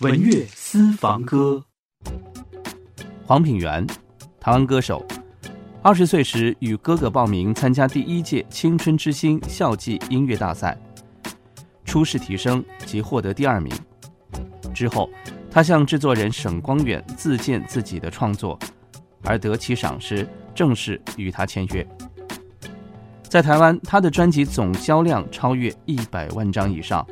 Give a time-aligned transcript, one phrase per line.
[0.00, 1.62] 文乐私房歌。
[3.26, 3.86] 黄品源，
[4.40, 5.04] 台湾歌手，
[5.82, 10.74] 二十岁时与哥哥报名参加第一届青春之星校际音乐大赛，
[11.84, 13.70] 初试提升即获得第二名。
[14.72, 15.10] 之后，
[15.50, 18.58] 他向制作人沈光远自荐自己的创作，
[19.24, 21.86] 而得其赏识，正式与他签约。
[23.28, 27.06] 在台湾，他的专辑总销量超越一百万张以上，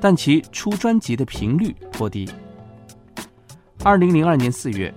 [0.00, 2.28] 但其出专辑的频率颇低。
[3.82, 4.92] 二零零二年四月，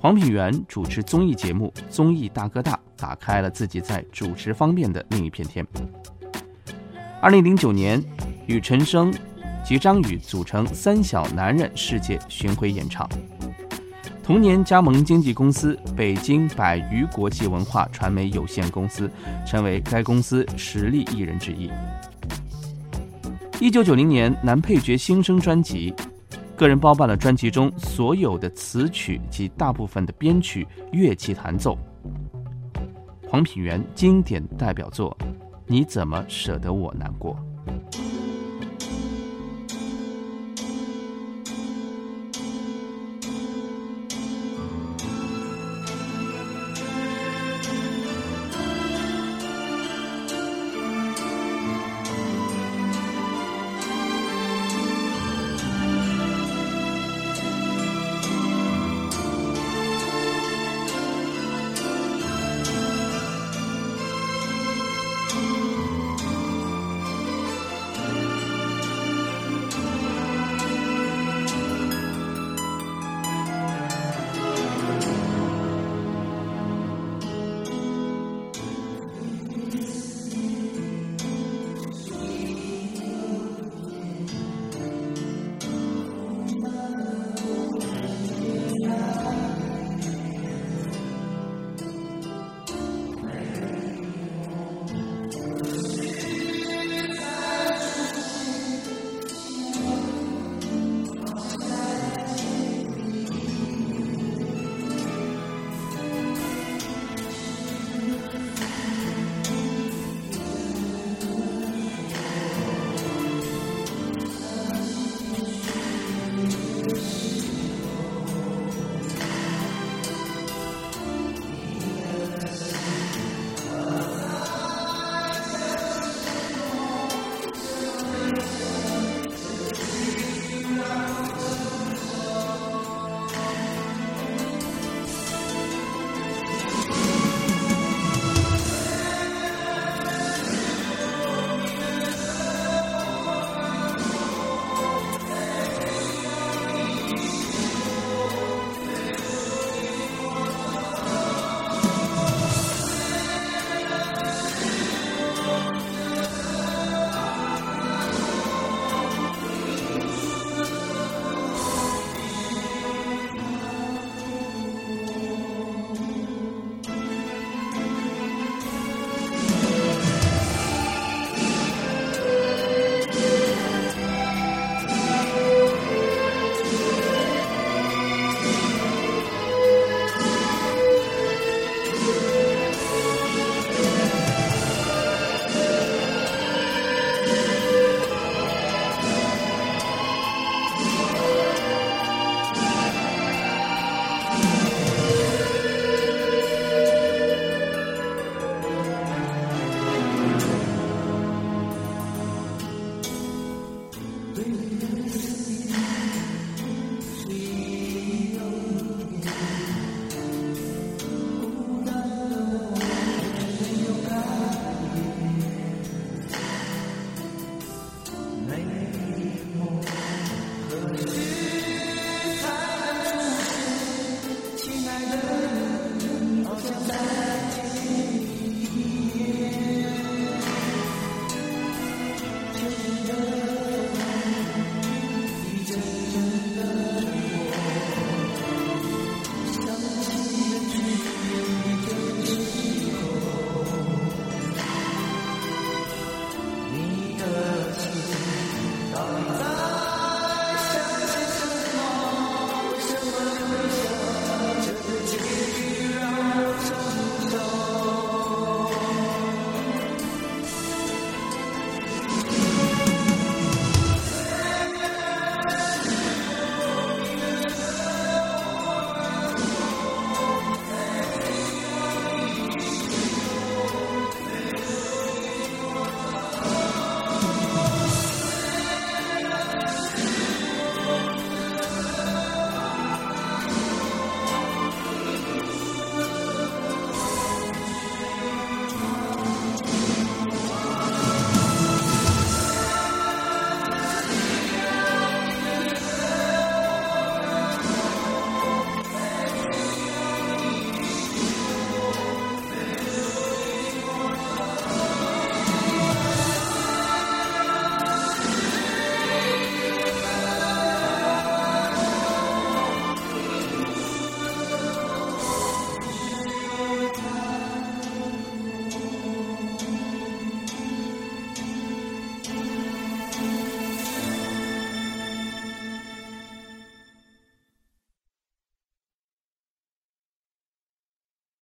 [0.00, 5.66] 黄品源主持综艺节目《综艺大哥大》，打开了自己在主持方面的另一片天。
[7.20, 8.02] 二零零九年，
[8.46, 9.12] 与陈升
[9.64, 13.08] 及张宇组成三小男人世界巡回演唱。
[14.22, 19.10] 同年加盟经纪公司北京百余国际文化传媒有限公司，
[19.46, 21.70] 成为该公司实力艺人之一。
[23.58, 25.92] 一九九零年男配角新生专辑，
[26.56, 31.76] 个人包办了专辑中所有的词曲及大部分的编曲、乐器弹奏。
[33.26, 35.16] 黄品源经典代表作
[35.66, 37.34] 《你怎么舍得我难过》。